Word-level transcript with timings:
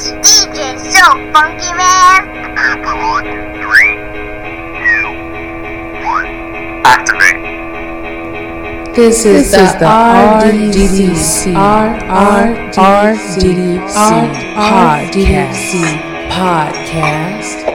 This 0.00 0.12
DJ 0.12 0.80
so 0.80 1.04
funky, 1.30 1.72
man. 1.76 2.24
Three, 3.60 3.92
two, 4.80 5.12
one. 6.06 6.28
Activate. 6.86 7.40
This 8.96 9.26
is 9.26 9.50
the 9.50 9.58
RDDC 9.84 11.52
RRDDC 11.52 12.80
podcast. 14.56 15.68
podcast. 16.30 17.69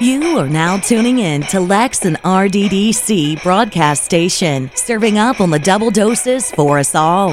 You 0.00 0.38
are 0.40 0.48
now 0.48 0.78
tuning 0.78 1.20
in 1.20 1.42
to 1.42 1.60
Lex 1.60 2.04
and 2.04 2.16
RDDC 2.22 3.40
broadcast 3.44 4.02
station, 4.02 4.68
serving 4.74 5.18
up 5.18 5.40
on 5.40 5.50
the 5.50 5.60
double 5.60 5.92
doses 5.92 6.50
for 6.50 6.80
us 6.80 6.96
all. 6.96 7.30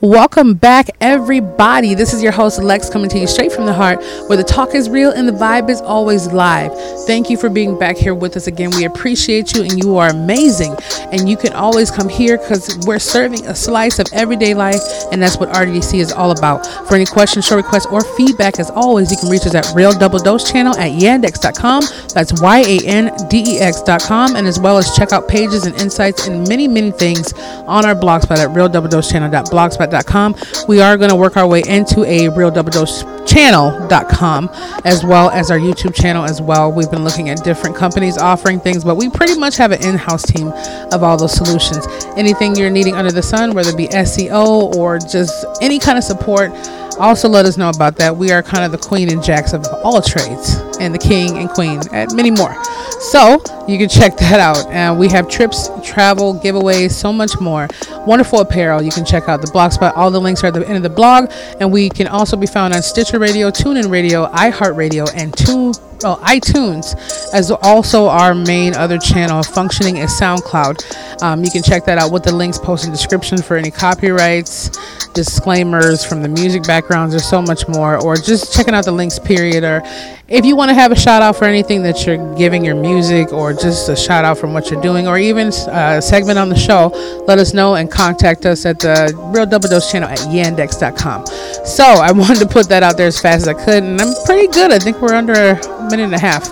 Welcome 0.00 0.54
back, 0.54 0.90
everybody. 1.00 1.94
This 1.94 2.12
is 2.12 2.20
your 2.20 2.32
host, 2.32 2.60
Lex, 2.60 2.90
coming 2.90 3.08
to 3.10 3.18
you 3.18 3.28
straight 3.28 3.52
from 3.52 3.64
the 3.64 3.72
heart, 3.72 4.00
where 4.28 4.36
the 4.36 4.42
talk 4.42 4.74
is 4.74 4.90
real 4.90 5.12
and 5.12 5.28
the 5.28 5.32
vibe 5.32 5.70
is 5.70 5.80
always 5.80 6.26
live. 6.26 6.72
Thank 7.06 7.28
you 7.28 7.36
for 7.36 7.50
being 7.50 7.78
back 7.78 7.96
here 7.96 8.14
with 8.14 8.34
us 8.34 8.46
again. 8.46 8.70
We 8.70 8.84
appreciate 8.84 9.54
you, 9.54 9.62
and 9.62 9.82
you 9.82 9.98
are 9.98 10.08
amazing. 10.08 10.74
And 11.12 11.28
you 11.28 11.36
can 11.36 11.52
always 11.52 11.90
come 11.90 12.08
here 12.08 12.38
because 12.38 12.78
we're 12.86 12.98
serving 12.98 13.46
a 13.46 13.54
slice 13.54 13.98
of 13.98 14.06
everyday 14.12 14.54
life, 14.54 14.80
and 15.12 15.22
that's 15.22 15.36
what 15.36 15.50
RDC 15.50 15.98
is 15.98 16.12
all 16.12 16.30
about. 16.30 16.64
For 16.88 16.94
any 16.94 17.04
questions, 17.04 17.46
show 17.46 17.56
requests, 17.56 17.86
or 17.86 18.00
feedback, 18.16 18.58
as 18.58 18.70
always, 18.70 19.10
you 19.10 19.18
can 19.18 19.28
reach 19.28 19.46
us 19.46 19.54
at 19.54 19.70
Real 19.74 19.92
Double 19.92 20.18
Dose 20.18 20.50
Channel 20.50 20.74
at 20.78 20.92
yandex.com. 20.92 21.82
That's 22.14 22.40
Y 22.40 22.58
A 22.66 22.86
N 22.86 23.14
D 23.28 23.44
E 23.46 23.58
X.com, 23.58 24.36
and 24.36 24.46
as 24.46 24.58
well 24.58 24.78
as 24.78 24.96
check 24.96 25.12
out 25.12 25.28
pages 25.28 25.66
and 25.66 25.74
insights 25.80 26.26
and 26.26 26.48
many, 26.48 26.66
many 26.66 26.90
things 26.90 27.34
on 27.66 27.84
our 27.84 27.94
blogspot 27.94 28.38
at 28.38 28.48
realdoubledosechannel.blogspot.com. 28.50 30.36
We 30.68 30.80
are 30.80 30.96
going 30.96 31.10
to 31.10 31.16
work 31.16 31.36
our 31.36 31.46
way 31.46 31.62
into 31.68 32.02
a 32.04 32.30
Real 32.30 32.50
Double 32.50 32.70
Dose 32.70 33.04
channel.com 33.34 34.48
as 34.84 35.04
well 35.04 35.28
as 35.30 35.50
our 35.50 35.58
YouTube 35.58 35.92
channel 35.92 36.24
as 36.24 36.40
well. 36.40 36.70
We've 36.70 36.90
been 36.90 37.02
looking 37.02 37.30
at 37.30 37.42
different 37.42 37.74
companies 37.74 38.16
offering 38.16 38.60
things, 38.60 38.84
but 38.84 38.94
we 38.94 39.10
pretty 39.10 39.36
much 39.36 39.56
have 39.56 39.72
an 39.72 39.82
in-house 39.82 40.22
team 40.22 40.52
of 40.92 41.02
all 41.02 41.16
those 41.16 41.32
solutions. 41.32 41.84
Anything 42.16 42.54
you're 42.54 42.70
needing 42.70 42.94
under 42.94 43.10
the 43.10 43.22
sun, 43.22 43.52
whether 43.52 43.70
it 43.70 43.76
be 43.76 43.88
SEO 43.88 44.76
or 44.76 44.98
just 44.98 45.44
any 45.60 45.80
kind 45.80 45.98
of 45.98 46.04
support, 46.04 46.52
also 47.00 47.28
let 47.28 47.44
us 47.44 47.56
know 47.56 47.70
about 47.70 47.96
that. 47.96 48.16
We 48.16 48.30
are 48.30 48.40
kind 48.40 48.64
of 48.64 48.70
the 48.70 48.78
queen 48.78 49.10
and 49.10 49.22
jacks 49.22 49.52
of 49.52 49.66
all 49.82 50.00
trades 50.00 50.54
and 50.84 50.94
the 50.94 50.98
king 50.98 51.38
and 51.38 51.48
queen 51.50 51.80
and 51.92 52.14
many 52.14 52.30
more. 52.30 52.54
So 53.00 53.42
you 53.66 53.78
can 53.78 53.88
check 53.88 54.16
that 54.18 54.40
out. 54.40 54.66
And 54.70 54.98
we 54.98 55.08
have 55.08 55.28
trips, 55.28 55.68
travel, 55.82 56.34
giveaways, 56.34 56.92
so 56.92 57.12
much 57.12 57.38
more. 57.40 57.68
Wonderful 58.06 58.40
apparel. 58.40 58.82
You 58.82 58.90
can 58.90 59.04
check 59.04 59.28
out 59.28 59.40
the 59.40 59.48
blogspot. 59.48 59.96
All 59.96 60.10
the 60.10 60.20
links 60.20 60.44
are 60.44 60.48
at 60.48 60.54
the 60.54 60.66
end 60.66 60.76
of 60.76 60.82
the 60.82 60.90
blog. 60.90 61.30
And 61.60 61.72
we 61.72 61.88
can 61.88 62.06
also 62.06 62.36
be 62.36 62.46
found 62.46 62.74
on 62.74 62.82
Stitcher 62.82 63.18
Radio, 63.18 63.50
TuneIn 63.50 63.90
Radio, 63.90 64.26
iHeartRadio, 64.28 65.10
and 65.14 65.36
Tune 65.36 65.72
oh, 66.04 66.16
iTunes 66.22 66.94
as 67.32 67.50
also 67.50 68.06
our 68.06 68.34
main 68.34 68.74
other 68.74 68.98
channel 68.98 69.42
functioning 69.42 69.98
as 69.98 70.10
SoundCloud. 70.20 71.22
Um, 71.22 71.44
you 71.44 71.50
can 71.50 71.62
check 71.62 71.84
that 71.84 71.98
out 71.98 72.12
with 72.12 72.22
the 72.22 72.34
links 72.34 72.58
posted 72.58 72.88
in 72.88 72.92
the 72.92 72.98
description 72.98 73.38
for 73.38 73.56
any 73.56 73.70
copyrights, 73.70 74.70
disclaimers 75.14 76.04
from 76.04 76.22
the 76.22 76.28
music 76.28 76.64
backgrounds, 76.64 77.12
there's 77.12 77.28
so 77.28 77.40
much 77.40 77.66
more, 77.68 77.96
or 78.02 78.16
just 78.16 78.54
checking 78.54 78.74
out 78.74 78.84
the 78.84 78.92
links 78.92 79.18
period. 79.18 79.64
Or 79.64 79.82
if 80.28 80.44
you 80.44 80.56
want 80.56 80.70
to 80.70 80.74
have 80.74 80.92
a 80.92 80.96
shout 80.96 81.22
out 81.22 81.36
for 81.36 81.44
anything 81.44 81.82
that 81.82 82.06
you're 82.06 82.34
giving 82.36 82.64
your 82.64 82.74
music, 82.74 83.32
or 83.32 83.52
just 83.52 83.88
a 83.88 83.96
shout 83.96 84.24
out 84.24 84.38
from 84.38 84.52
what 84.52 84.70
you're 84.70 84.82
doing, 84.82 85.06
or 85.06 85.18
even 85.18 85.48
a 85.48 86.02
segment 86.02 86.38
on 86.38 86.48
the 86.48 86.56
show, 86.56 86.88
let 87.26 87.38
us 87.38 87.54
know 87.54 87.76
and 87.76 87.90
contact 87.90 88.46
us 88.46 88.66
at 88.66 88.78
the 88.80 89.12
Real 89.34 89.46
Double 89.46 89.68
Dose 89.68 89.90
channel 89.90 90.08
at 90.08 90.18
yandex.com. 90.18 91.26
So 91.64 91.84
I 91.84 92.12
wanted 92.24 92.38
to 92.40 92.46
put 92.46 92.68
that 92.68 92.82
out 92.82 92.96
there 92.96 93.08
as 93.08 93.20
fast 93.20 93.46
as 93.46 93.48
I 93.48 93.54
could, 93.54 93.82
and 93.82 94.00
I'm 94.00 94.14
pretty 94.24 94.48
good. 94.48 94.72
I 94.72 94.78
think 94.78 95.00
we're 95.00 95.14
under 95.14 95.32
a 95.32 95.54
minute 95.96 96.04
and 96.04 96.14
a 96.14 96.18
half. 96.18 96.44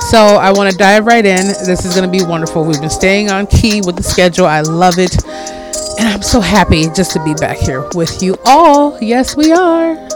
So 0.00 0.18
I 0.18 0.52
want 0.52 0.70
to 0.70 0.76
dive 0.76 1.06
right 1.06 1.24
in. 1.24 1.46
This 1.46 1.84
is 1.84 1.94
going 1.94 2.10
to 2.10 2.18
be 2.18 2.24
wonderful. 2.24 2.64
We've 2.64 2.80
been 2.80 2.90
staying 2.90 3.30
on 3.30 3.46
key 3.46 3.80
with 3.80 3.96
the 3.96 4.02
schedule. 4.02 4.46
I 4.46 4.60
love 4.60 4.98
it. 4.98 5.22
And 5.98 6.08
I'm 6.08 6.22
so 6.22 6.40
happy 6.40 6.84
just 6.94 7.12
to 7.12 7.24
be 7.24 7.34
back 7.34 7.58
here 7.58 7.88
with 7.94 8.22
you 8.22 8.36
all. 8.44 8.98
Yes, 9.02 9.36
we 9.36 9.52
are. 9.52 10.15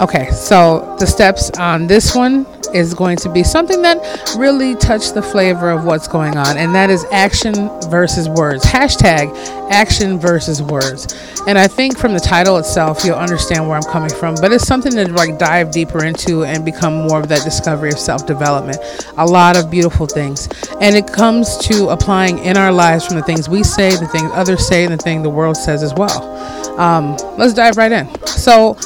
Okay, 0.00 0.30
so 0.30 0.96
the 0.98 1.06
steps 1.06 1.50
on 1.58 1.86
this 1.86 2.14
one 2.14 2.46
is 2.74 2.94
going 2.94 3.16
to 3.18 3.30
be 3.30 3.42
something 3.42 3.82
that 3.82 3.98
really 4.36 4.74
touched 4.74 5.14
the 5.14 5.22
flavor 5.22 5.70
of 5.70 5.84
what's 5.84 6.08
going 6.08 6.36
on, 6.36 6.56
and 6.56 6.74
that 6.74 6.90
is 6.90 7.04
action 7.12 7.54
versus 7.90 8.28
words. 8.28 8.64
Hashtag 8.64 9.34
action 9.70 10.18
versus 10.18 10.62
words. 10.62 11.14
And 11.46 11.58
I 11.58 11.68
think 11.68 11.98
from 11.98 12.14
the 12.14 12.20
title 12.20 12.56
itself, 12.56 13.04
you'll 13.04 13.16
understand 13.16 13.68
where 13.68 13.76
I'm 13.76 13.82
coming 13.82 14.10
from, 14.10 14.34
but 14.36 14.52
it's 14.52 14.66
something 14.66 14.92
to 14.92 15.12
like 15.12 15.38
dive 15.38 15.70
deeper 15.70 16.04
into 16.04 16.44
and 16.44 16.64
become 16.64 16.94
more 17.06 17.20
of 17.20 17.28
that 17.28 17.44
discovery 17.44 17.90
of 17.90 17.98
self 17.98 18.26
development. 18.26 18.78
A 19.18 19.26
lot 19.26 19.56
of 19.56 19.70
beautiful 19.70 20.06
things. 20.06 20.48
And 20.80 20.96
it 20.96 21.06
comes 21.12 21.58
to 21.58 21.88
applying 21.88 22.38
in 22.38 22.56
our 22.56 22.72
lives 22.72 23.06
from 23.06 23.16
the 23.16 23.22
things 23.22 23.48
we 23.48 23.62
say, 23.62 23.90
the 23.90 24.06
things 24.06 24.30
others 24.32 24.66
say, 24.66 24.84
and 24.84 24.92
the 24.92 25.02
thing 25.02 25.22
the 25.22 25.30
world 25.30 25.56
says 25.56 25.82
as 25.82 25.92
well. 25.94 26.22
Um, 26.80 27.16
let's 27.36 27.52
dive 27.52 27.76
right 27.76 27.92
in. 27.92 28.08
So, 28.26 28.76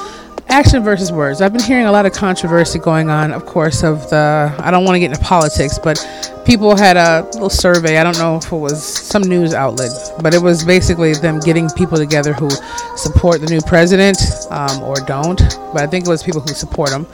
action 0.57 0.83
versus 0.83 1.13
words. 1.13 1.43
I've 1.43 1.53
been 1.53 1.63
hearing 1.63 1.85
a 1.85 1.93
lot 1.93 2.07
of 2.07 2.15
controversy 2.15 2.79
going 2.79 3.11
on, 3.11 3.31
of 3.31 3.45
course, 3.45 3.85
of 3.85 4.09
the. 4.09 4.55
I 4.59 4.71
don't 4.71 4.87
want 4.87 4.95
to 4.95 5.01
get 5.01 5.13
into 5.13 5.23
politics, 5.23 5.79
but 5.79 5.99
people 6.47 6.75
had 6.75 6.97
a 6.97 7.29
little 7.35 7.51
survey. 7.51 7.99
I 7.99 8.03
don't 8.03 8.17
know 8.17 8.39
if 8.39 8.51
it 8.51 8.57
was 8.57 8.83
some 8.83 9.21
news 9.21 9.53
outlet, 9.53 9.91
but 10.23 10.33
it 10.33 10.41
was 10.41 10.65
basically 10.65 11.13
them 11.13 11.41
getting 11.41 11.69
people 11.77 11.99
together 11.99 12.33
who 12.33 12.49
support 12.97 13.43
the 13.43 13.49
new 13.49 13.61
president 13.67 14.17
um, 14.49 14.83
or 14.83 14.95
don't. 15.07 15.39
But 15.75 15.83
I 15.83 15.87
think 15.89 16.07
it 16.07 16.09
was 16.09 16.23
people 16.23 16.41
who 16.41 16.55
support 16.55 16.91
him. 16.91 17.07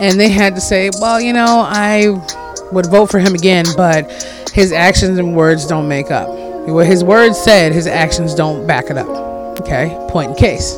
And 0.00 0.18
they 0.18 0.28
had 0.28 0.56
to 0.56 0.60
say, 0.60 0.90
well, 1.00 1.20
you 1.20 1.32
know, 1.32 1.64
I 1.68 2.08
would 2.72 2.86
vote 2.86 3.12
for 3.12 3.20
him 3.20 3.32
again, 3.32 3.64
but 3.76 4.10
his 4.52 4.72
actions 4.72 5.18
and 5.18 5.36
words 5.36 5.68
don't 5.68 5.86
make 5.86 6.10
up. 6.10 6.28
What 6.66 6.88
his 6.88 7.04
words 7.04 7.38
said, 7.38 7.70
his 7.70 7.86
actions 7.86 8.34
don't 8.34 8.66
back 8.66 8.90
it 8.90 8.98
up. 8.98 9.06
Okay, 9.60 9.96
point 10.10 10.30
in 10.30 10.36
case. 10.36 10.76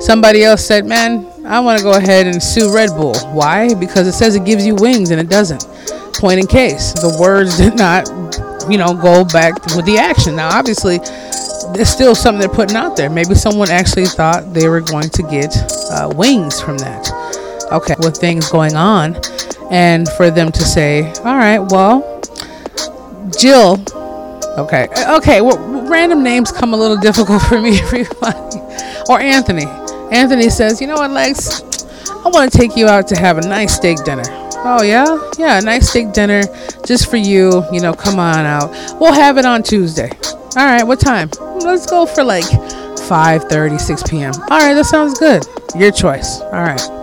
Somebody 0.00 0.42
else 0.42 0.66
said, 0.66 0.84
man, 0.84 1.31
I 1.52 1.60
want 1.60 1.76
to 1.76 1.84
go 1.84 1.92
ahead 1.92 2.26
and 2.26 2.42
sue 2.42 2.74
Red 2.74 2.88
Bull. 2.96 3.14
Why? 3.34 3.74
Because 3.74 4.06
it 4.06 4.12
says 4.12 4.34
it 4.34 4.46
gives 4.46 4.64
you 4.64 4.74
wings 4.74 5.10
and 5.10 5.20
it 5.20 5.28
doesn't. 5.28 5.68
Point 6.14 6.40
in 6.40 6.46
case. 6.46 6.94
The 6.94 7.14
words 7.20 7.58
did 7.58 7.76
not, 7.76 8.08
you 8.70 8.78
know, 8.78 8.94
go 8.94 9.22
back 9.22 9.62
with 9.76 9.84
the 9.84 9.98
action. 9.98 10.34
Now, 10.34 10.48
obviously, 10.48 10.96
there's 11.74 11.90
still 11.90 12.14
something 12.14 12.40
they're 12.40 12.48
putting 12.48 12.74
out 12.74 12.96
there. 12.96 13.10
Maybe 13.10 13.34
someone 13.34 13.70
actually 13.70 14.06
thought 14.06 14.54
they 14.54 14.66
were 14.66 14.80
going 14.80 15.10
to 15.10 15.22
get 15.24 15.54
uh, 15.90 16.10
wings 16.16 16.58
from 16.58 16.78
that. 16.78 17.12
Okay, 17.70 17.96
with 17.98 18.16
things 18.16 18.48
going 18.48 18.74
on. 18.74 19.20
And 19.70 20.08
for 20.08 20.30
them 20.30 20.52
to 20.52 20.62
say, 20.62 21.12
all 21.18 21.36
right, 21.36 21.58
well, 21.58 22.00
Jill, 23.38 23.76
okay, 24.56 24.88
okay, 25.06 25.42
well, 25.42 25.58
random 25.86 26.22
names 26.22 26.50
come 26.50 26.72
a 26.72 26.78
little 26.78 26.96
difficult 27.08 27.42
for 27.42 27.60
me, 27.60 27.78
everybody. 27.82 28.56
Or 29.10 29.20
Anthony. 29.20 29.66
Anthony 30.12 30.50
says, 30.50 30.80
You 30.80 30.86
know 30.86 30.94
what, 30.94 31.10
Lex? 31.10 31.62
I 32.10 32.28
want 32.28 32.52
to 32.52 32.58
take 32.58 32.76
you 32.76 32.86
out 32.86 33.08
to 33.08 33.16
have 33.16 33.38
a 33.38 33.40
nice 33.40 33.74
steak 33.74 34.04
dinner. 34.04 34.22
Oh, 34.64 34.82
yeah? 34.82 35.30
Yeah, 35.38 35.58
a 35.58 35.62
nice 35.62 35.88
steak 35.88 36.12
dinner 36.12 36.42
just 36.86 37.10
for 37.10 37.16
you. 37.16 37.64
You 37.72 37.80
know, 37.80 37.92
come 37.94 38.20
on 38.20 38.44
out. 38.46 38.70
We'll 39.00 39.12
have 39.12 39.38
it 39.38 39.44
on 39.44 39.62
Tuesday. 39.62 40.10
All 40.56 40.66
right, 40.66 40.84
what 40.84 41.00
time? 41.00 41.30
Let's 41.60 41.86
go 41.86 42.06
for 42.06 42.22
like 42.22 42.44
5 43.00 43.44
30, 43.44 43.78
6 43.78 44.02
p.m. 44.04 44.34
All 44.34 44.58
right, 44.60 44.74
that 44.74 44.86
sounds 44.86 45.18
good. 45.18 45.44
Your 45.74 45.90
choice. 45.90 46.40
All 46.40 46.52
right. 46.52 47.01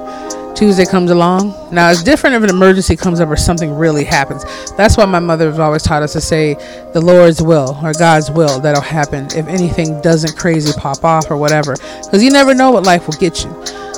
Tuesday 0.59 0.83
comes 0.83 1.09
along. 1.09 1.55
Now, 1.71 1.89
it's 1.89 2.03
different 2.03 2.35
if 2.35 2.43
an 2.43 2.49
emergency 2.49 2.97
comes 2.97 3.21
up 3.21 3.29
or 3.29 3.37
something 3.37 3.73
really 3.73 4.03
happens. 4.03 4.43
That's 4.75 4.97
why 4.97 5.05
my 5.05 5.19
mother 5.19 5.49
has 5.49 5.57
always 5.57 5.83
taught 5.83 6.03
us 6.03 6.11
to 6.11 6.19
say 6.19 6.55
the 6.91 6.99
Lord's 6.99 7.41
will 7.41 7.79
or 7.81 7.93
God's 7.93 8.29
will 8.29 8.59
that'll 8.59 8.81
happen 8.81 9.27
if 9.37 9.47
anything 9.47 10.01
doesn't 10.01 10.37
crazy 10.37 10.77
pop 10.77 11.05
off 11.05 11.31
or 11.31 11.37
whatever. 11.37 11.77
Because 12.03 12.21
you 12.21 12.29
never 12.29 12.53
know 12.53 12.71
what 12.71 12.83
life 12.83 13.07
will 13.07 13.15
get 13.15 13.45
you. 13.45 13.49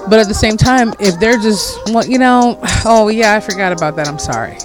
But 0.08 0.20
at 0.20 0.28
the 0.28 0.36
same 0.36 0.56
time, 0.56 0.94
if 1.00 1.20
they're 1.20 1.40
just, 1.40 1.80
well, 1.88 2.06
you 2.06 2.20
know, 2.20 2.60
oh, 2.86 3.08
yeah, 3.08 3.34
I 3.34 3.40
forgot 3.40 3.72
about 3.72 3.96
that. 3.96 4.08
I'm 4.08 4.20
sorry. 4.20 4.60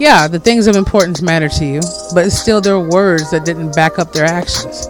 Yeah, 0.00 0.26
the 0.26 0.40
things 0.40 0.66
of 0.66 0.74
importance 0.74 1.22
matter 1.22 1.48
to 1.48 1.64
you, 1.64 1.80
but 2.14 2.26
it's 2.26 2.36
still 2.36 2.60
their 2.60 2.80
words 2.80 3.30
that 3.30 3.44
didn't 3.44 3.76
back 3.76 4.00
up 4.00 4.12
their 4.12 4.24
actions. 4.24 4.88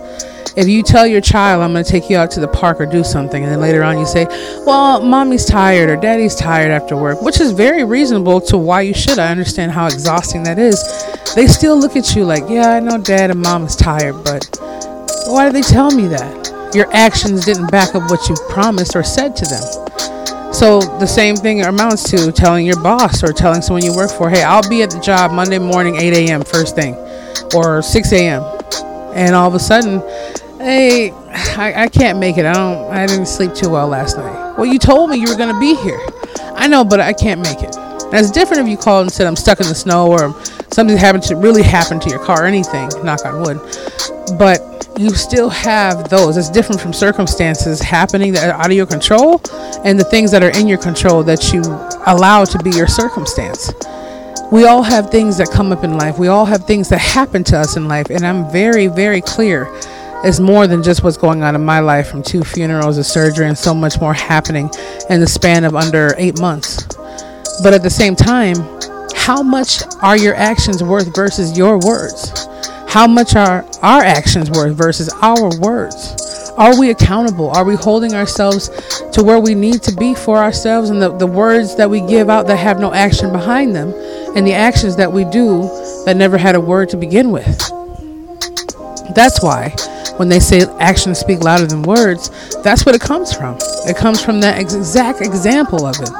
If 0.58 0.68
you 0.68 0.82
tell 0.82 1.06
your 1.06 1.20
child, 1.20 1.62
I'm 1.62 1.72
going 1.72 1.84
to 1.84 1.90
take 1.90 2.10
you 2.10 2.16
out 2.16 2.32
to 2.32 2.40
the 2.40 2.48
park 2.48 2.80
or 2.80 2.86
do 2.86 3.04
something, 3.04 3.44
and 3.44 3.52
then 3.52 3.60
later 3.60 3.84
on 3.84 3.96
you 3.98 4.06
say, 4.06 4.26
well, 4.66 5.00
mommy's 5.00 5.44
tired 5.44 5.88
or 5.88 5.96
daddy's 5.96 6.34
tired 6.34 6.72
after 6.72 6.96
work, 6.96 7.22
which 7.22 7.40
is 7.40 7.52
very 7.52 7.84
reasonable 7.84 8.40
to 8.42 8.58
why 8.58 8.80
you 8.80 8.92
should. 8.92 9.20
I 9.20 9.30
understand 9.30 9.70
how 9.70 9.86
exhausting 9.86 10.42
that 10.42 10.58
is. 10.58 10.82
They 11.36 11.46
still 11.46 11.78
look 11.78 11.94
at 11.94 12.16
you 12.16 12.24
like, 12.24 12.42
yeah, 12.48 12.70
I 12.70 12.80
know 12.80 12.98
dad 12.98 13.30
and 13.30 13.40
mom 13.40 13.64
is 13.66 13.76
tired, 13.76 14.24
but 14.24 14.58
Why 15.28 15.44
did 15.44 15.54
they 15.54 15.62
tell 15.62 15.90
me 15.90 16.06
that? 16.08 16.72
Your 16.74 16.90
actions 16.94 17.44
didn't 17.44 17.70
back 17.70 17.94
up 17.94 18.10
what 18.10 18.28
you 18.30 18.36
promised 18.48 18.96
or 18.96 19.02
said 19.04 19.36
to 19.36 19.44
them. 19.44 19.62
So 20.54 20.80
the 20.98 21.06
same 21.06 21.36
thing 21.36 21.62
amounts 21.62 22.10
to 22.10 22.32
telling 22.32 22.64
your 22.64 22.82
boss 22.82 23.22
or 23.22 23.34
telling 23.34 23.60
someone 23.60 23.84
you 23.84 23.94
work 23.94 24.10
for, 24.10 24.30
hey, 24.30 24.42
I'll 24.42 24.66
be 24.70 24.82
at 24.82 24.90
the 24.90 25.00
job 25.00 25.30
Monday 25.30 25.58
morning, 25.58 25.96
8 25.96 26.28
a.m. 26.30 26.42
first 26.42 26.74
thing, 26.74 26.94
or 27.54 27.82
6 27.82 28.12
a.m. 28.12 28.42
And 29.14 29.34
all 29.34 29.48
of 29.48 29.54
a 29.54 29.58
sudden, 29.58 30.00
hey, 30.58 31.10
I, 31.56 31.84
I 31.84 31.88
can't 31.88 32.18
make 32.18 32.36
it. 32.36 32.44
I 32.44 32.52
don't. 32.52 32.92
I 32.92 33.06
didn't 33.06 33.26
sleep 33.26 33.54
too 33.54 33.70
well 33.70 33.88
last 33.88 34.16
night. 34.16 34.56
Well, 34.56 34.66
you 34.66 34.78
told 34.78 35.10
me 35.10 35.16
you 35.16 35.28
were 35.28 35.36
gonna 35.36 35.58
be 35.58 35.74
here. 35.76 36.00
I 36.54 36.66
know, 36.68 36.84
but 36.84 37.00
I 37.00 37.12
can't 37.12 37.40
make 37.40 37.62
it. 37.62 37.76
That's 38.10 38.30
different 38.30 38.62
if 38.62 38.68
you 38.68 38.76
called 38.76 39.02
and 39.02 39.12
said 39.12 39.26
I'm 39.26 39.36
stuck 39.36 39.60
in 39.60 39.66
the 39.66 39.74
snow 39.74 40.10
or 40.10 40.34
something 40.72 40.96
happened 40.96 41.24
to 41.24 41.36
really 41.36 41.62
happen 41.62 42.00
to 42.00 42.08
your 42.08 42.24
car 42.24 42.44
or 42.44 42.46
anything. 42.46 42.88
Knock 43.04 43.24
on 43.24 43.42
wood. 43.42 43.58
But 44.38 44.88
you 44.98 45.10
still 45.10 45.48
have 45.50 46.08
those. 46.08 46.36
It's 46.36 46.50
different 46.50 46.80
from 46.80 46.92
circumstances 46.92 47.80
happening 47.80 48.32
that 48.32 48.48
are 48.48 48.60
out 48.60 48.66
of 48.66 48.76
your 48.76 48.86
control 48.86 49.40
and 49.84 49.98
the 49.98 50.04
things 50.04 50.30
that 50.32 50.42
are 50.42 50.50
in 50.58 50.66
your 50.66 50.78
control 50.78 51.22
that 51.24 51.52
you 51.52 51.60
allow 52.06 52.44
to 52.44 52.58
be 52.60 52.70
your 52.70 52.88
circumstance. 52.88 53.72
We 54.50 54.64
all 54.64 54.82
have 54.82 55.10
things 55.10 55.36
that 55.36 55.50
come 55.50 55.70
up 55.70 55.84
in 55.84 55.98
life. 55.98 56.18
We 56.18 56.28
all 56.28 56.46
have 56.46 56.64
things 56.64 56.88
that 56.88 56.98
happen 56.98 57.44
to 57.44 57.58
us 57.58 57.76
in 57.76 57.86
life. 57.86 58.08
And 58.08 58.26
I'm 58.26 58.50
very, 58.50 58.86
very 58.86 59.20
clear 59.20 59.66
it's 60.24 60.40
more 60.40 60.66
than 60.66 60.82
just 60.82 61.04
what's 61.04 61.16
going 61.16 61.44
on 61.44 61.54
in 61.54 61.64
my 61.64 61.78
life 61.78 62.08
from 62.08 62.24
two 62.24 62.42
funerals, 62.42 62.98
a 62.98 63.04
surgery, 63.04 63.46
and 63.46 63.56
so 63.56 63.72
much 63.72 64.00
more 64.00 64.12
happening 64.12 64.68
in 65.10 65.20
the 65.20 65.26
span 65.26 65.62
of 65.62 65.76
under 65.76 66.14
eight 66.18 66.40
months. 66.40 66.86
But 67.62 67.72
at 67.72 67.82
the 67.82 67.90
same 67.90 68.16
time, 68.16 68.56
how 69.14 69.42
much 69.42 69.82
are 70.02 70.16
your 70.16 70.34
actions 70.34 70.82
worth 70.82 71.14
versus 71.14 71.56
your 71.56 71.78
words? 71.78 72.48
How 72.88 73.06
much 73.06 73.36
are 73.36 73.64
our 73.82 74.02
actions 74.02 74.50
worth 74.50 74.74
versus 74.74 75.08
our 75.22 75.56
words? 75.60 76.52
Are 76.56 76.76
we 76.78 76.90
accountable? 76.90 77.50
Are 77.50 77.64
we 77.64 77.76
holding 77.76 78.14
ourselves 78.14 78.70
to 79.12 79.22
where 79.22 79.38
we 79.38 79.54
need 79.54 79.82
to 79.84 79.94
be 79.94 80.14
for 80.14 80.38
ourselves 80.38 80.90
and 80.90 81.00
the, 81.00 81.16
the 81.16 81.26
words 81.26 81.76
that 81.76 81.88
we 81.88 82.00
give 82.00 82.28
out 82.28 82.48
that 82.48 82.56
have 82.56 82.80
no 82.80 82.92
action 82.92 83.30
behind 83.30 83.76
them 83.76 83.94
and 84.34 84.44
the 84.44 84.54
actions 84.54 84.96
that 84.96 85.12
we 85.12 85.24
do 85.24 85.62
that 86.06 86.16
never 86.16 86.36
had 86.36 86.56
a 86.56 86.60
word 86.60 86.88
to 86.88 86.96
begin 86.96 87.30
with? 87.30 87.56
That's 89.14 89.42
why 89.42 89.74
when 90.18 90.28
they 90.28 90.40
say 90.40 90.62
actions 90.78 91.18
speak 91.18 91.40
louder 91.40 91.66
than 91.66 91.82
words, 91.82 92.30
that's 92.62 92.84
what 92.84 92.94
it 92.94 93.00
comes 93.00 93.32
from. 93.32 93.56
It 93.86 93.96
comes 93.96 94.22
from 94.22 94.40
that 94.40 94.60
exact 94.60 95.20
example 95.20 95.86
of 95.86 95.96
it. 96.00 96.10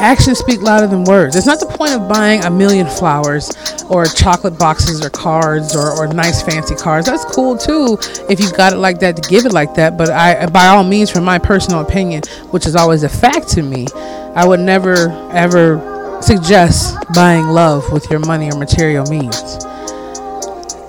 Actions 0.00 0.38
speak 0.38 0.60
louder 0.60 0.88
than 0.88 1.04
words. 1.04 1.36
It's 1.36 1.46
not 1.46 1.60
the 1.60 1.66
point 1.66 1.92
of 1.92 2.08
buying 2.08 2.42
a 2.44 2.50
million 2.50 2.86
flowers 2.86 3.50
or 3.88 4.06
chocolate 4.06 4.58
boxes 4.58 5.04
or 5.04 5.08
cards 5.08 5.76
or, 5.76 5.92
or 5.92 6.08
nice 6.08 6.42
fancy 6.42 6.74
cards. 6.74 7.06
That's 7.06 7.24
cool 7.24 7.56
too 7.56 7.96
if 8.28 8.40
you've 8.40 8.56
got 8.56 8.72
it 8.72 8.76
like 8.76 8.98
that 9.00 9.16
to 9.16 9.28
give 9.30 9.46
it 9.46 9.52
like 9.52 9.74
that. 9.74 9.96
But 9.96 10.10
I, 10.10 10.46
by 10.46 10.66
all 10.66 10.82
means, 10.82 11.10
from 11.10 11.24
my 11.24 11.38
personal 11.38 11.80
opinion, 11.80 12.22
which 12.50 12.66
is 12.66 12.74
always 12.74 13.04
a 13.04 13.08
fact 13.08 13.48
to 13.50 13.62
me, 13.62 13.86
I 14.34 14.44
would 14.46 14.60
never 14.60 15.10
ever 15.30 16.20
suggest 16.22 16.96
buying 17.14 17.46
love 17.46 17.92
with 17.92 18.10
your 18.10 18.20
money 18.20 18.50
or 18.50 18.58
material 18.58 19.06
means. 19.06 19.64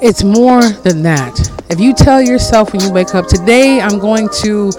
It's 0.07 0.23
more 0.23 0.61
than 0.61 1.01
that. 1.01 1.33
If 1.71 1.79
you 1.79 1.91
tell 1.91 2.21
yourself 2.21 2.73
when 2.73 2.81
you 2.83 2.91
wake 2.91 3.15
up, 3.15 3.25
today 3.25 3.81
I'm 3.81 3.97
going 3.97 4.29
to 4.43 4.71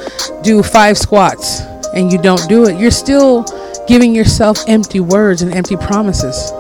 do 0.44 0.62
five 0.62 0.96
squats, 0.96 1.62
and 1.94 2.12
you 2.12 2.18
don't 2.22 2.48
do 2.48 2.66
it, 2.66 2.78
you're 2.78 2.92
still 2.92 3.44
giving 3.88 4.14
yourself 4.14 4.58
empty 4.68 5.00
words 5.00 5.42
and 5.42 5.52
empty 5.52 5.74
promises. 5.74 6.52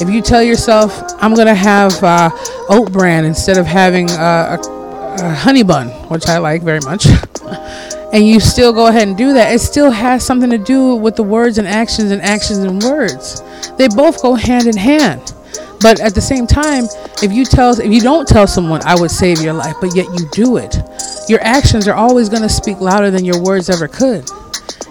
If 0.00 0.08
you 0.08 0.22
tell 0.22 0.42
yourself, 0.42 1.02
I'm 1.18 1.34
going 1.34 1.48
to 1.48 1.54
have 1.54 2.02
uh, 2.02 2.30
oat 2.70 2.90
bran 2.90 3.26
instead 3.26 3.58
of 3.58 3.66
having 3.66 4.10
uh, 4.12 4.56
a, 4.56 5.22
a 5.22 5.34
honey 5.34 5.62
bun, 5.62 5.88
which 6.08 6.26
I 6.26 6.38
like 6.38 6.62
very 6.62 6.80
much, 6.80 7.04
and 8.14 8.26
you 8.26 8.40
still 8.40 8.72
go 8.72 8.86
ahead 8.86 9.06
and 9.06 9.18
do 9.18 9.34
that, 9.34 9.54
it 9.54 9.58
still 9.58 9.90
has 9.90 10.24
something 10.24 10.48
to 10.48 10.56
do 10.56 10.94
with 10.94 11.16
the 11.16 11.22
words 11.22 11.58
and 11.58 11.68
actions 11.68 12.10
and 12.10 12.22
actions 12.22 12.60
and 12.60 12.82
words. 12.82 13.42
They 13.76 13.88
both 13.88 14.22
go 14.22 14.32
hand 14.32 14.66
in 14.66 14.78
hand. 14.78 15.34
But 15.84 16.00
at 16.00 16.14
the 16.14 16.20
same 16.22 16.46
time, 16.46 16.84
if 17.22 17.30
you 17.30 17.44
tell 17.44 17.78
if 17.78 17.92
you 17.92 18.00
don't 18.00 18.26
tell 18.26 18.46
someone 18.46 18.80
I 18.86 18.98
would 18.98 19.10
save 19.10 19.42
your 19.42 19.52
life, 19.52 19.76
but 19.82 19.94
yet 19.94 20.06
you 20.18 20.26
do 20.32 20.56
it, 20.56 20.74
your 21.28 21.42
actions 21.42 21.86
are 21.86 21.92
always 21.92 22.30
going 22.30 22.40
to 22.40 22.48
speak 22.48 22.80
louder 22.80 23.10
than 23.10 23.22
your 23.22 23.42
words 23.42 23.68
ever 23.68 23.86
could. 23.86 24.24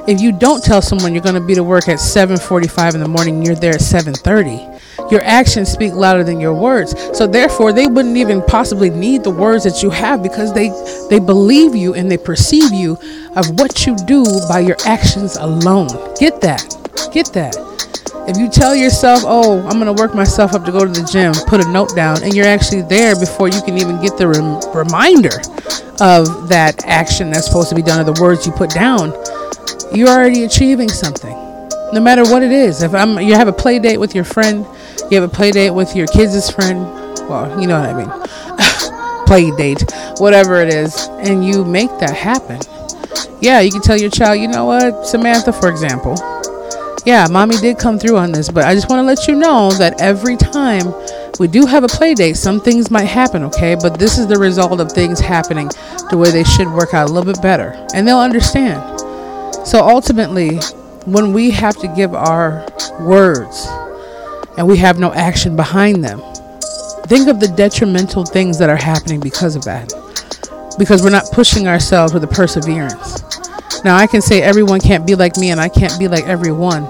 If 0.07 0.22
you 0.22 0.31
don't 0.31 0.63
tell 0.63 0.84
someone 0.84 1.16
you're 1.16 1.24
going 1.24 1.34
to 1.34 1.42
be 1.42 1.56
to 1.56 1.63
work 1.63 1.90
at 1.90 1.98
7:45 1.98 2.94
in 2.94 3.00
the 3.00 3.07
morning, 3.07 3.42
you're 3.42 3.56
there 3.56 3.74
at 3.74 3.81
7:30. 3.81 5.12
Your 5.12 5.24
actions 5.24 5.72
speak 5.72 5.94
louder 5.94 6.24
than 6.24 6.40
your 6.40 6.54
words. 6.54 6.94
So 7.18 7.25
therefore, 7.25 7.74
they 7.74 7.88
wouldn't 7.88 8.18
even 8.18 8.44
possibly 8.44 8.92
need 8.92 9.24
the 9.24 9.31
words 9.31 9.63
that 9.63 9.81
you 9.81 9.90
have 9.90 10.22
because 10.22 10.54
they 10.54 10.69
they 11.10 11.19
believe 11.19 11.75
you 11.75 11.95
and 11.95 12.12
they 12.12 12.18
perceive 12.18 12.72
you 12.72 13.00
of 13.36 13.60
what 13.60 13.88
you 13.88 13.95
do 14.06 14.24
by 14.48 14.60
your 14.60 14.78
actions 14.86 15.38
alone. 15.38 15.90
Get 16.19 16.40
that. 16.42 16.62
Get 17.12 17.34
that. 17.34 17.73
If 18.25 18.38
you 18.38 18.50
tell 18.50 18.74
yourself, 18.74 19.24
oh, 19.25 19.60
I'm 19.68 19.80
going 19.80 19.94
to 19.94 20.02
work 20.02 20.16
myself 20.16 20.54
up 20.54 20.64
to 20.66 20.72
go 20.72 20.86
to 20.86 20.92
the 20.92 21.06
gym, 21.12 21.34
put 21.48 21.60
a 21.60 21.70
note 21.70 21.94
down, 21.94 22.24
and 22.24 22.34
you're 22.34 22.48
actually 22.48 22.81
there 22.84 23.20
before 23.20 23.50
you 23.50 23.62
can 23.64 23.78
even 23.78 24.02
get 24.02 24.18
the 24.18 24.28
rem- 24.28 24.62
reminder 24.74 25.36
of 26.00 26.48
that 26.48 26.86
action 26.86 27.30
that's 27.30 27.48
supposed 27.48 27.70
to 27.70 27.75
be 27.75 27.81
done 27.81 28.00
or 28.00 28.06
the 28.14 28.22
words 28.22 28.48
you 28.48 28.54
put 28.54 28.70
down, 28.70 29.12
you're 29.94 30.08
already 30.08 30.46
achieving 30.46 30.88
something. 30.88 31.36
No 31.92 32.00
matter 32.00 32.24
what 32.24 32.44
it 32.44 32.52
is. 32.52 32.81
If 32.81 32.96
I'm 32.96 33.20
you 33.20 33.36
have 33.36 33.48
a 33.48 33.54
play 33.54 33.78
date 33.78 33.98
with 33.98 34.16
your 34.16 34.24
friend, 34.24 34.66
you 35.12 35.19
have 35.19 35.30
a 35.30 35.34
play 35.34 35.52
date 35.52 35.72
with 35.72 35.96
your 35.96 36.08
kids' 36.08 36.50
friend, 36.50 36.80
well, 37.30 37.60
you 37.60 37.68
know 37.68 37.80
what 37.80 37.90
I 37.90 37.94
mean. 37.94 39.26
play 39.28 39.52
date, 39.52 39.84
whatever 40.18 40.62
it 40.62 40.74
is, 40.74 41.08
and 41.19 41.46
you 41.46 41.66
make 41.66 41.90
that 42.00 42.16
happen. 42.16 42.60
Yeah, 43.42 43.60
you 43.60 43.72
can 43.72 43.81
tell 43.81 43.98
your 43.98 44.10
child, 44.10 44.40
you 44.40 44.48
know 44.48 44.66
what, 44.66 45.06
Samantha, 45.06 45.52
for 45.52 45.69
example, 45.69 46.16
yeah, 47.06 47.28
mommy 47.30 47.58
did 47.58 47.78
come 47.78 48.00
through 48.00 48.18
on 48.18 48.32
this, 48.32 48.50
but 48.50 48.64
I 48.64 48.74
just 48.74 48.90
want 48.90 49.00
to 49.00 49.04
let 49.04 49.28
you 49.28 49.36
know 49.36 49.72
that 49.72 50.00
every 50.00 50.38
time 50.38 50.94
we 51.40 51.48
do 51.48 51.66
have 51.66 51.84
a 51.84 51.88
play 51.88 52.14
date, 52.14 52.38
some 52.38 52.60
things 52.60 52.90
might 52.90 53.06
happen, 53.06 53.44
okay? 53.44 53.76
But 53.76 54.00
this 54.00 54.18
is 54.18 54.28
the 54.28 54.38
result 54.38 54.80
of 54.80 54.92
things 54.92 55.20
happening 55.20 55.70
the 56.10 56.18
way 56.18 56.32
they 56.32 56.44
should 56.44 56.68
work 56.68 56.94
out 56.94 57.10
a 57.10 57.14
little 57.14 57.32
bit 57.32 57.42
better, 57.42 57.76
and 57.94 58.08
they'll 58.08 58.20
understand. 58.20 58.82
So 59.68 59.82
ultimately, 59.82 60.60
when 61.06 61.34
we 61.34 61.52
have 61.52 61.76
to 61.78 61.88
give 61.90 62.14
our 62.14 62.66
words 63.02 63.68
and 64.58 64.68
we 64.68 64.78
have 64.78 65.00
no 65.00 65.12
action 65.14 65.56
behind 65.56 66.04
them, 66.04 66.20
think 67.08 67.28
of 67.28 67.40
the 67.40 67.52
detrimental 67.56 68.24
things 68.24 68.58
that 68.60 68.70
are 68.70 68.78
happening 68.78 69.20
because 69.20 69.56
of 69.56 69.64
that. 69.66 69.92
Because 70.80 71.04
we're 71.04 71.10
not 71.10 71.26
pushing 71.32 71.68
ourselves 71.68 72.14
with 72.14 72.24
a 72.24 72.28
perseverance. 72.28 73.24
Now, 73.83 73.97
I 73.97 74.07
can 74.07 74.21
say 74.21 74.42
everyone 74.42 74.80
can't 74.80 75.06
be 75.06 75.16
like 75.16 75.35
me 75.35 75.52
and 75.52 75.59
I 75.59 75.68
can't 75.68 75.99
be 75.99 76.07
like 76.07 76.23
everyone, 76.23 76.85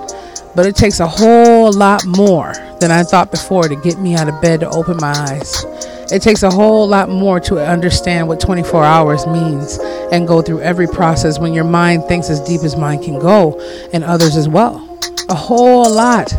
but 0.56 0.68
it 0.68 0.76
takes 0.76 1.00
a 1.00 1.08
whole 1.08 1.74
lot 1.74 2.06
more 2.06 2.54
than 2.80 2.92
I 2.92 3.02
thought 3.02 3.32
before 3.32 3.64
to 3.64 3.76
get 3.78 3.98
me 3.98 4.14
out 4.14 4.30
of 4.30 4.40
bed 4.44 4.60
to 4.60 4.70
open 4.70 4.98
my 4.98 5.12
eyes. 5.12 5.66
It 6.12 6.22
takes 6.22 6.44
a 6.44 6.52
whole 6.52 6.88
lot 6.88 7.10
more 7.10 7.40
to 7.40 7.58
understand 7.58 8.28
what 8.28 8.40
24 8.40 8.84
hours 8.84 9.26
means 9.26 9.80
and 10.12 10.28
go 10.28 10.44
through 10.44 10.62
every 10.62 10.86
process 10.86 11.40
when 11.40 11.52
your 11.52 11.64
mind 11.64 12.04
thinks 12.08 12.30
as 12.30 12.40
deep 12.42 12.62
as 12.62 12.76
mine 12.76 13.02
can 13.02 13.18
go 13.18 13.60
and 13.92 14.04
others 14.04 14.36
as 14.36 14.48
well. 14.48 15.00
A 15.30 15.36
whole 15.36 15.92
lot. 15.92 16.30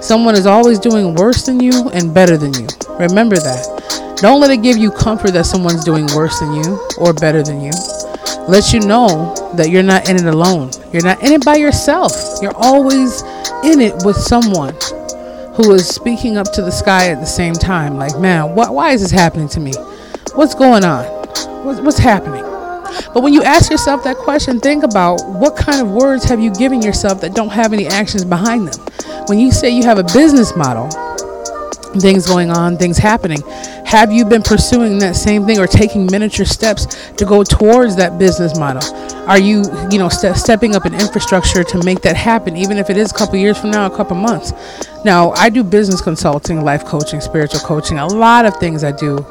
Someone 0.00 0.36
is 0.36 0.46
always 0.46 0.78
doing 0.78 1.14
worse 1.16 1.44
than 1.44 1.60
you 1.60 1.90
and 1.90 2.14
better 2.14 2.38
than 2.38 2.54
you. 2.54 2.66
Remember 2.98 3.36
that. 3.36 4.16
Don't 4.22 4.40
let 4.40 4.50
it 4.50 4.62
give 4.62 4.78
you 4.78 4.90
comfort 4.90 5.32
that 5.32 5.44
someone's 5.44 5.84
doing 5.84 6.06
worse 6.16 6.40
than 6.40 6.54
you 6.54 6.80
or 6.96 7.12
better 7.12 7.42
than 7.42 7.60
you 7.60 7.72
lets 8.48 8.72
you 8.72 8.80
know 8.80 9.34
that 9.54 9.70
you're 9.70 9.82
not 9.82 10.08
in 10.08 10.16
it 10.16 10.24
alone. 10.24 10.70
You're 10.92 11.04
not 11.04 11.22
in 11.22 11.32
it 11.32 11.44
by 11.44 11.56
yourself. 11.56 12.12
You're 12.40 12.56
always 12.56 13.22
in 13.62 13.80
it 13.80 13.94
with 14.04 14.16
someone 14.16 14.74
who 15.54 15.72
is 15.72 15.86
speaking 15.86 16.36
up 16.36 16.50
to 16.52 16.62
the 16.62 16.70
sky 16.70 17.10
at 17.10 17.20
the 17.20 17.26
same 17.26 17.52
time. 17.52 17.96
Like, 17.96 18.18
man, 18.18 18.54
what, 18.54 18.74
why 18.74 18.92
is 18.92 19.02
this 19.02 19.10
happening 19.10 19.48
to 19.50 19.60
me? 19.60 19.72
What's 20.34 20.54
going 20.54 20.84
on? 20.84 21.04
What's, 21.64 21.80
what's 21.80 21.98
happening? 21.98 22.42
But 23.12 23.22
when 23.22 23.34
you 23.34 23.42
ask 23.42 23.70
yourself 23.70 24.02
that 24.04 24.16
question, 24.16 24.60
think 24.60 24.82
about 24.82 25.20
what 25.26 25.56
kind 25.56 25.82
of 25.82 25.90
words 25.90 26.24
have 26.24 26.40
you 26.40 26.50
given 26.54 26.80
yourself 26.80 27.20
that 27.20 27.34
don't 27.34 27.50
have 27.50 27.72
any 27.72 27.86
actions 27.86 28.24
behind 28.24 28.68
them. 28.68 29.24
When 29.26 29.38
you 29.38 29.52
say 29.52 29.68
you 29.68 29.82
have 29.82 29.98
a 29.98 30.04
business 30.04 30.56
model, 30.56 30.88
things 32.00 32.26
going 32.26 32.50
on, 32.50 32.78
things 32.78 32.96
happening. 32.96 33.42
Have 33.88 34.12
you 34.12 34.26
been 34.26 34.42
pursuing 34.42 34.98
that 34.98 35.16
same 35.16 35.46
thing 35.46 35.58
or 35.58 35.66
taking 35.66 36.04
miniature 36.12 36.44
steps 36.44 36.84
to 37.12 37.24
go 37.24 37.42
towards 37.42 37.96
that 37.96 38.18
business 38.18 38.58
model? 38.58 38.82
Are 39.26 39.38
you, 39.38 39.62
you 39.90 39.96
know, 39.96 40.10
ste- 40.10 40.36
stepping 40.36 40.76
up 40.76 40.84
an 40.84 40.92
infrastructure 40.92 41.64
to 41.64 41.82
make 41.82 42.02
that 42.02 42.14
happen, 42.14 42.54
even 42.54 42.76
if 42.76 42.90
it 42.90 42.98
is 42.98 43.10
a 43.10 43.14
couple 43.14 43.36
years 43.36 43.56
from 43.56 43.70
now, 43.70 43.86
a 43.86 43.96
couple 43.96 44.14
months? 44.14 44.52
Now, 45.06 45.30
I 45.30 45.48
do 45.48 45.64
business 45.64 46.02
consulting, 46.02 46.62
life 46.62 46.84
coaching, 46.84 47.22
spiritual 47.22 47.60
coaching, 47.60 47.98
a 47.98 48.06
lot 48.06 48.44
of 48.44 48.54
things 48.58 48.84
I 48.84 48.92
do 48.92 49.24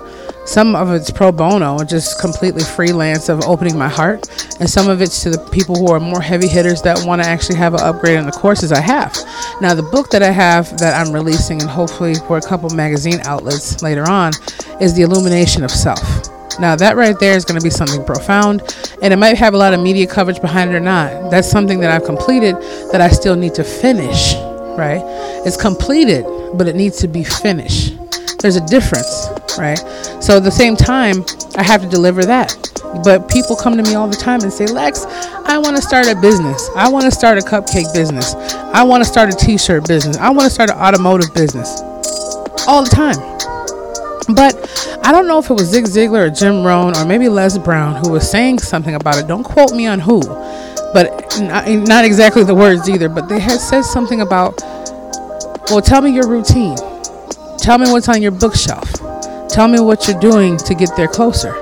some 0.45 0.75
of 0.75 0.91
it's 0.91 1.11
pro 1.11 1.31
bono, 1.31 1.83
just 1.83 2.19
completely 2.21 2.63
freelance 2.63 3.29
of 3.29 3.43
opening 3.43 3.77
my 3.77 3.89
heart, 3.89 4.27
and 4.59 4.69
some 4.69 4.89
of 4.89 5.01
it's 5.01 5.23
to 5.23 5.29
the 5.29 5.39
people 5.51 5.75
who 5.75 5.91
are 5.91 5.99
more 5.99 6.21
heavy 6.21 6.47
hitters 6.47 6.81
that 6.83 7.05
want 7.05 7.21
to 7.21 7.27
actually 7.27 7.57
have 7.57 7.73
an 7.73 7.81
upgrade 7.81 8.17
in 8.17 8.25
the 8.25 8.31
courses 8.31 8.71
I 8.71 8.79
have. 8.79 9.15
Now, 9.61 9.73
the 9.73 9.83
book 9.83 10.09
that 10.11 10.23
I 10.23 10.31
have 10.31 10.77
that 10.77 10.95
I'm 10.99 11.13
releasing, 11.13 11.61
and 11.61 11.69
hopefully 11.69 12.15
for 12.15 12.37
a 12.37 12.41
couple 12.41 12.69
magazine 12.69 13.19
outlets 13.25 13.81
later 13.83 14.09
on, 14.09 14.31
is 14.79 14.93
The 14.93 15.01
Illumination 15.01 15.63
of 15.63 15.71
Self. 15.71 16.01
Now, 16.59 16.75
that 16.75 16.95
right 16.95 17.17
there 17.19 17.35
is 17.35 17.45
going 17.45 17.59
to 17.59 17.63
be 17.63 17.69
something 17.69 18.03
profound, 18.03 18.61
and 19.01 19.13
it 19.13 19.17
might 19.17 19.37
have 19.37 19.53
a 19.53 19.57
lot 19.57 19.73
of 19.73 19.79
media 19.79 20.07
coverage 20.07 20.41
behind 20.41 20.71
it 20.71 20.75
or 20.75 20.79
not. 20.79 21.29
That's 21.29 21.49
something 21.49 21.79
that 21.81 21.91
I've 21.91 22.05
completed 22.05 22.55
that 22.91 23.01
I 23.01 23.09
still 23.09 23.35
need 23.35 23.53
to 23.55 23.63
finish, 23.63 24.33
right? 24.75 25.01
It's 25.45 25.57
completed, 25.57 26.25
but 26.55 26.67
it 26.67 26.75
needs 26.75 26.97
to 26.99 27.07
be 27.07 27.23
finished. 27.23 27.93
There's 28.39 28.55
a 28.55 28.65
difference, 28.67 29.29
right? 29.57 29.79
So, 30.21 30.37
at 30.37 30.43
the 30.43 30.51
same 30.51 30.75
time, 30.75 31.25
I 31.55 31.63
have 31.63 31.81
to 31.81 31.89
deliver 31.89 32.23
that. 32.25 32.55
But 33.03 33.29
people 33.29 33.55
come 33.55 33.75
to 33.77 33.83
me 33.83 33.95
all 33.95 34.07
the 34.07 34.15
time 34.15 34.41
and 34.41 34.51
say, 34.51 34.65
Lex, 34.67 35.05
I 35.05 35.57
want 35.57 35.75
to 35.75 35.81
start 35.81 36.07
a 36.07 36.15
business. 36.15 36.69
I 36.75 36.89
want 36.89 37.05
to 37.05 37.11
start 37.11 37.37
a 37.37 37.41
cupcake 37.41 37.93
business. 37.93 38.35
I 38.73 38.83
want 38.83 39.03
to 39.03 39.09
start 39.09 39.33
a 39.33 39.37
t 39.37 39.57
shirt 39.57 39.87
business. 39.87 40.17
I 40.17 40.29
want 40.29 40.45
to 40.45 40.49
start 40.49 40.69
an 40.69 40.77
automotive 40.77 41.33
business. 41.33 41.81
All 42.67 42.83
the 42.83 42.89
time. 42.89 43.17
But 44.35 44.99
I 45.03 45.11
don't 45.11 45.27
know 45.27 45.39
if 45.39 45.49
it 45.49 45.53
was 45.53 45.69
Zig 45.69 45.85
Ziglar 45.85 46.27
or 46.27 46.29
Jim 46.29 46.63
Rohn 46.65 46.95
or 46.97 47.05
maybe 47.05 47.29
Les 47.29 47.57
Brown 47.57 47.95
who 48.03 48.11
was 48.11 48.29
saying 48.29 48.59
something 48.59 48.95
about 48.95 49.17
it. 49.17 49.27
Don't 49.27 49.43
quote 49.43 49.71
me 49.71 49.87
on 49.87 49.99
who, 49.99 50.21
but 50.93 51.37
not, 51.39 51.69
not 51.69 52.03
exactly 52.03 52.43
the 52.43 52.55
words 52.55 52.89
either. 52.89 53.07
But 53.07 53.29
they 53.29 53.39
had 53.39 53.59
said 53.59 53.83
something 53.83 54.21
about, 54.21 54.59
well, 55.69 55.81
tell 55.81 56.01
me 56.01 56.11
your 56.11 56.27
routine. 56.27 56.77
Tell 57.67 57.77
me 57.77 57.91
what's 57.91 58.07
on 58.07 58.21
your 58.21 58.31
bookshelf. 58.31 58.89
Tell 59.49 59.67
me 59.67 59.81
what 59.81 60.07
you're 60.07 60.17
doing 60.21 60.55
to 60.55 60.73
get 60.73 60.89
there 60.95 61.09
closer 61.09 61.53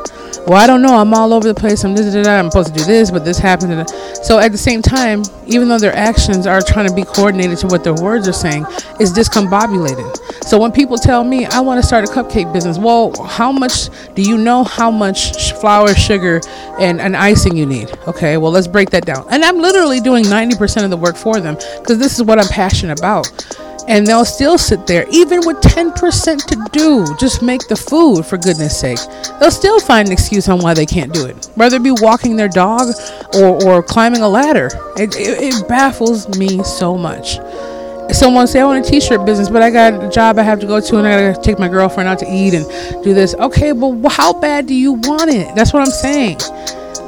well, 0.47 0.59
I 0.59 0.67
don't 0.67 0.83
know. 0.83 0.95
I'm 0.95 1.12
all 1.13 1.33
over 1.33 1.47
the 1.47 1.59
place. 1.59 1.83
I'm 1.83 1.95
this, 1.95 2.13
this, 2.13 2.27
I'm 2.27 2.51
supposed 2.51 2.67
to 2.67 2.79
do 2.79 2.85
this, 2.85 3.09
but 3.09 3.25
this 3.25 3.39
happened. 3.39 3.89
So 4.21 4.38
at 4.38 4.51
the 4.51 4.59
same 4.59 4.83
time, 4.83 5.24
even 5.47 5.67
though 5.67 5.79
their 5.79 5.95
actions 5.95 6.45
are 6.45 6.62
trying 6.62 6.88
to 6.88 6.93
be 6.93 7.03
coordinated 7.03 7.57
to 7.59 7.67
what 7.67 7.83
their 7.83 7.95
words 7.95 8.27
are 8.27 8.33
saying, 8.33 8.65
it's 9.00 9.12
discombobulated. 9.12 10.43
So 10.43 10.59
when 10.59 10.71
people 10.71 10.97
tell 10.97 11.24
me 11.24 11.47
I 11.47 11.62
want 11.62 11.81
to 11.81 11.88
start 11.88 12.07
a 12.07 12.12
cupcake 12.12 12.53
business, 12.53 12.77
well, 12.77 13.12
how 13.24 13.51
much 13.51 13.89
do 14.13 14.21
you 14.21 14.38
know 14.38 14.63
how 14.63 14.91
much 14.91 15.53
flour, 15.53 15.95
sugar, 15.95 16.41
and, 16.79 17.01
and 17.01 17.17
icing 17.17 17.57
you 17.57 17.65
need? 17.65 17.97
Okay, 18.07 18.38
well 18.38 18.51
let's 18.51 18.67
break 18.67 18.91
that 18.91 19.05
down. 19.05 19.25
And 19.31 19.43
I'm 19.43 19.57
literally 19.57 20.00
doing 20.00 20.25
90% 20.25 20.83
of 20.83 20.91
the 20.91 20.97
work 20.97 21.15
for 21.15 21.39
them 21.39 21.55
because 21.79 21.97
this 21.97 22.19
is 22.19 22.24
what 22.24 22.39
I'm 22.39 22.47
passionate 22.50 23.00
about 23.00 23.25
and 23.88 24.06
they'll 24.06 24.25
still 24.25 24.58
sit 24.58 24.88
there 24.88 25.06
even 25.12 25.42
with 25.46 25.58
10% 25.58 26.46
to 26.46 26.70
do. 26.72 27.06
Just 27.18 27.42
make 27.42 27.68
the 27.68 27.75
food 27.75 28.25
for 28.25 28.38
goodness 28.38 28.80
sake. 28.80 29.00
They'll 29.39 29.51
still 29.51 29.80
find 29.80 30.08
an 30.08 30.12
excuse 30.12 30.50
on 30.50 30.60
why 30.60 30.74
they 30.74 30.86
can't 30.86 31.13
do 31.13 31.25
it. 31.25 31.50
Whether 31.56 31.77
it 31.77 31.84
be 31.84 31.92
walking 31.92 32.36
their 32.36 32.50
dog 32.50 32.94
or, 33.36 33.63
or 33.65 33.84
climbing 33.84 34.22
a 34.22 34.27
ladder. 34.27 34.70
It, 34.98 35.15
it, 35.15 35.54
it 35.54 35.68
baffles 35.68 36.38
me 36.38 36.63
so 36.63 36.98
much. 36.98 37.39
Someone 38.12 38.46
say 38.48 38.62
i 38.62 38.65
want 38.65 38.86
a 38.86 38.89
t-shirt 38.89 39.25
business 39.25 39.50
but 39.50 39.63
i 39.63 39.72
got 39.72 40.04
a 40.04 40.08
job 40.10 40.38
i 40.38 40.44
have 40.44 40.60
to 40.60 40.68
go 40.68 40.80
to 40.80 40.98
and 40.98 41.08
i 41.08 41.32
gotta 41.32 41.42
take 41.42 41.58
my 41.58 41.68
girlfriend 41.68 42.08
out 42.08 42.20
to 42.20 42.25
eat 42.32 42.54
and 42.54 43.04
do 43.04 43.15
this. 43.15 43.34
Okay 43.36 43.72
but 43.72 44.10
how 44.10 44.32
bad 44.32 44.68
do 44.68 44.75
you 44.75 44.94
want 44.94 45.32
it? 45.32 45.54
That's 45.56 45.74
what 45.74 45.82
i'm 45.82 45.92
saying. 45.92 46.39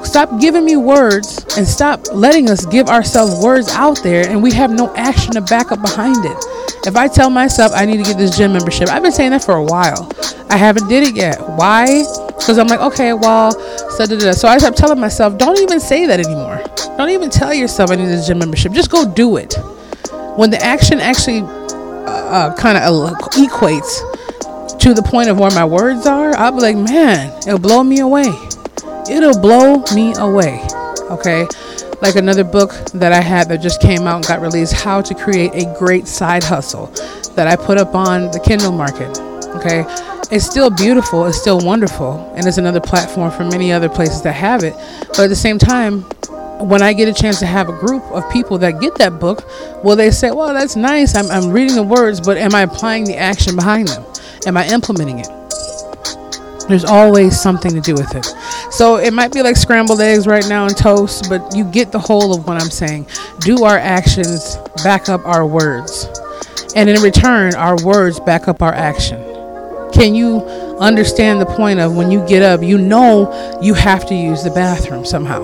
Stop 0.03 0.39
giving 0.39 0.65
me 0.65 0.75
words 0.75 1.45
and 1.55 1.67
stop 1.67 2.01
letting 2.13 2.49
us 2.49 2.65
give 2.65 2.87
ourselves 2.87 3.43
words 3.43 3.69
out 3.69 4.01
there 4.03 4.27
and 4.27 4.41
we 4.41 4.51
have 4.53 4.71
no 4.71 4.93
action 4.95 5.33
to 5.33 5.41
back 5.41 5.71
up 5.71 5.81
behind 5.81 6.25
it. 6.25 6.56
If 6.85 6.95
I 6.95 7.07
tell 7.07 7.29
myself 7.29 7.71
I 7.75 7.85
need 7.85 7.97
to 7.97 8.03
get 8.03 8.17
this 8.17 8.37
gym 8.37 8.53
membership, 8.53 8.89
I've 8.89 9.03
been 9.03 9.11
saying 9.11 9.31
that 9.31 9.43
for 9.43 9.55
a 9.55 9.63
while. 9.63 10.11
I 10.49 10.57
haven't 10.57 10.87
did 10.87 11.03
it 11.03 11.15
yet. 11.15 11.39
Why? 11.41 12.03
Because 12.27 12.57
I'm 12.57 12.67
like, 12.67 12.79
okay, 12.79 13.13
well, 13.13 13.51
so, 13.91 14.05
so 14.31 14.47
I 14.47 14.59
kept 14.59 14.77
telling 14.77 14.99
myself, 14.99 15.37
don't 15.37 15.59
even 15.59 15.79
say 15.79 16.05
that 16.05 16.19
anymore. 16.19 16.63
Don't 16.97 17.09
even 17.09 17.29
tell 17.29 17.53
yourself 17.53 17.91
I 17.91 17.95
need 17.95 18.05
this 18.05 18.27
gym 18.27 18.39
membership. 18.39 18.71
Just 18.71 18.91
go 18.91 19.11
do 19.11 19.37
it. 19.37 19.55
When 20.37 20.49
the 20.49 20.61
action 20.61 20.99
actually 20.99 21.41
uh, 21.41 22.09
uh, 22.09 22.55
kind 22.55 22.77
of 22.77 22.83
equates 23.33 24.79
to 24.79 24.93
the 24.93 25.01
point 25.01 25.29
of 25.29 25.39
where 25.39 25.51
my 25.51 25.65
words 25.65 26.05
are, 26.05 26.35
I'll 26.35 26.51
be 26.51 26.61
like, 26.61 26.77
man, 26.77 27.35
it'll 27.39 27.59
blow 27.59 27.83
me 27.83 27.99
away 27.99 28.31
it'll 29.09 29.39
blow 29.39 29.83
me 29.95 30.13
away. 30.17 30.65
Okay. 31.11 31.47
Like 32.01 32.15
another 32.15 32.43
book 32.43 32.71
that 32.93 33.11
I 33.11 33.21
had 33.21 33.49
that 33.49 33.61
just 33.61 33.81
came 33.81 34.01
out 34.07 34.17
and 34.17 34.25
got 34.27 34.41
released, 34.41 34.73
How 34.73 35.01
to 35.01 35.15
Create 35.15 35.51
a 35.55 35.73
Great 35.79 36.07
Side 36.07 36.43
Hustle, 36.43 36.87
that 37.35 37.47
I 37.47 37.55
put 37.55 37.77
up 37.77 37.95
on 37.95 38.29
the 38.31 38.39
Kindle 38.39 38.71
market. 38.71 39.17
Okay. 39.55 39.83
It's 40.29 40.45
still 40.45 40.69
beautiful, 40.69 41.25
it's 41.25 41.39
still 41.39 41.59
wonderful, 41.59 42.33
and 42.35 42.45
it's 42.45 42.57
another 42.57 42.81
platform 42.81 43.31
for 43.31 43.45
many 43.45 43.71
other 43.71 43.87
places 43.87 44.21
that 44.23 44.33
have 44.33 44.63
it. 44.63 44.75
But 45.07 45.21
at 45.21 45.29
the 45.29 45.35
same 45.35 45.57
time, 45.57 46.01
when 46.59 46.81
I 46.81 46.93
get 46.93 47.07
a 47.07 47.13
chance 47.13 47.39
to 47.39 47.45
have 47.45 47.69
a 47.69 47.79
group 47.79 48.03
of 48.11 48.29
people 48.31 48.57
that 48.57 48.81
get 48.81 48.95
that 48.95 49.19
book, 49.19 49.47
well, 49.83 49.95
they 49.95 50.11
say, 50.11 50.31
well, 50.31 50.53
that's 50.53 50.75
nice. 50.75 51.15
I'm, 51.15 51.31
I'm 51.31 51.51
reading 51.51 51.75
the 51.75 51.83
words, 51.83 52.19
but 52.19 52.37
am 52.37 52.53
I 52.53 52.63
applying 52.63 53.05
the 53.05 53.15
action 53.15 53.55
behind 53.55 53.87
them? 53.87 54.03
Am 54.45 54.57
I 54.57 54.67
implementing 54.67 55.19
it? 55.19 55.29
There's 56.67 56.83
always 56.83 57.39
something 57.39 57.71
to 57.71 57.79
do 57.79 57.93
with 57.93 58.13
it. 58.13 58.27
So 58.77 58.97
it 58.97 59.11
might 59.11 59.33
be 59.33 59.41
like 59.41 59.55
scrambled 59.55 60.01
eggs 60.01 60.27
right 60.27 60.47
now 60.47 60.67
and 60.67 60.77
toast, 60.77 61.25
but 61.29 61.55
you 61.55 61.63
get 61.63 61.91
the 61.91 61.97
whole 61.97 62.31
of 62.31 62.45
what 62.45 62.61
I'm 62.61 62.69
saying. 62.69 63.07
Do 63.39 63.63
our 63.63 63.79
actions 63.79 64.55
back 64.83 65.09
up 65.09 65.25
our 65.25 65.47
words? 65.47 66.07
And 66.75 66.87
in 66.87 67.01
return, 67.01 67.55
our 67.55 67.75
words 67.83 68.19
back 68.19 68.47
up 68.47 68.61
our 68.61 68.75
action. 68.75 69.19
Can 69.91 70.13
you 70.13 70.41
understand 70.77 71.41
the 71.41 71.47
point 71.47 71.79
of 71.79 71.95
when 71.95 72.11
you 72.11 72.23
get 72.27 72.43
up, 72.43 72.61
you 72.61 72.77
know 72.77 73.59
you 73.63 73.73
have 73.73 74.05
to 74.09 74.13
use 74.13 74.43
the 74.43 74.51
bathroom 74.51 75.05
somehow. 75.05 75.43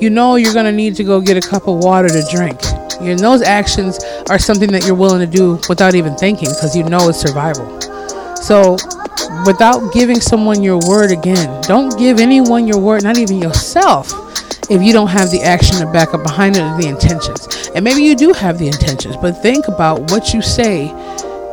You 0.00 0.10
know 0.10 0.34
you're 0.34 0.52
going 0.52 0.66
to 0.66 0.72
need 0.72 0.96
to 0.96 1.04
go 1.04 1.20
get 1.20 1.36
a 1.36 1.48
cup 1.48 1.68
of 1.68 1.84
water 1.84 2.08
to 2.08 2.26
drink. 2.32 2.58
And 3.00 3.16
those 3.16 3.42
actions 3.42 4.00
are 4.28 4.40
something 4.40 4.72
that 4.72 4.84
you're 4.84 4.96
willing 4.96 5.20
to 5.20 5.36
do 5.36 5.60
without 5.68 5.94
even 5.94 6.16
thinking 6.16 6.48
because 6.48 6.74
you 6.74 6.82
know 6.82 7.08
it's 7.08 7.20
survival. 7.20 7.80
So 8.34 8.76
without 9.46 9.92
giving 9.92 10.20
someone 10.20 10.62
your 10.62 10.78
word 10.88 11.10
again. 11.10 11.60
Don't 11.62 11.98
give 11.98 12.20
anyone 12.20 12.66
your 12.66 12.78
word, 12.78 13.02
not 13.02 13.18
even 13.18 13.38
yourself, 13.38 14.10
if 14.70 14.82
you 14.82 14.92
don't 14.92 15.08
have 15.08 15.30
the 15.30 15.42
action 15.42 15.78
to 15.78 15.92
back 15.92 16.14
up 16.14 16.22
behind 16.22 16.56
it 16.56 16.62
or 16.62 16.80
the 16.80 16.88
intentions. 16.88 17.70
And 17.74 17.84
maybe 17.84 18.02
you 18.02 18.14
do 18.14 18.32
have 18.32 18.58
the 18.58 18.66
intentions, 18.66 19.16
but 19.16 19.32
think 19.42 19.68
about 19.68 20.10
what 20.10 20.32
you 20.32 20.42
say 20.42 20.90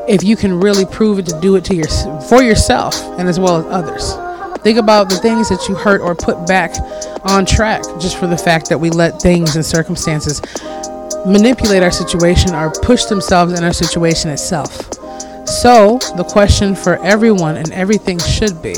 if 0.07 0.23
you 0.23 0.35
can 0.35 0.59
really 0.59 0.85
prove 0.85 1.19
it 1.19 1.25
to 1.27 1.39
do 1.39 1.55
it 1.55 1.63
to 1.65 1.75
your 1.75 1.87
for 2.29 2.41
yourself 2.41 2.95
and 3.19 3.27
as 3.29 3.39
well 3.39 3.57
as 3.57 3.65
others. 3.67 4.13
Think 4.63 4.77
about 4.77 5.09
the 5.09 5.15
things 5.15 5.47
that 5.49 5.69
you 5.69 5.75
hurt 5.75 6.01
or 6.01 6.15
put 6.15 6.45
back 6.45 6.75
on 7.23 7.45
track 7.45 7.81
just 7.99 8.17
for 8.17 8.27
the 8.27 8.37
fact 8.37 8.67
that 8.69 8.77
we 8.77 8.89
let 8.89 9.21
things 9.21 9.55
and 9.55 9.65
circumstances 9.65 10.41
manipulate 11.25 11.83
our 11.83 11.91
situation 11.91 12.53
or 12.53 12.71
push 12.81 13.05
themselves 13.05 13.53
in 13.53 13.63
our 13.63 13.73
situation 13.73 14.29
itself. 14.31 14.98
So, 15.49 15.97
the 16.15 16.23
question 16.23 16.75
for 16.75 17.03
everyone 17.03 17.57
and 17.57 17.71
everything 17.71 18.19
should 18.19 18.61
be 18.61 18.75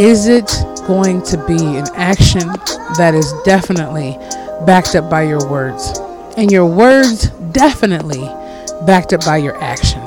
Is 0.00 0.26
it 0.26 0.50
going 0.86 1.22
to 1.24 1.36
be 1.46 1.76
an 1.76 1.84
action 1.94 2.48
that 2.96 3.12
is 3.14 3.30
definitely 3.44 4.16
backed 4.64 4.94
up 4.94 5.10
by 5.10 5.24
your 5.24 5.46
words? 5.50 6.00
And 6.38 6.50
your 6.50 6.64
words 6.64 7.28
definitely 7.52 8.26
backed 8.86 9.12
up 9.12 9.22
by 9.26 9.36
your 9.36 9.54
action. 9.62 10.00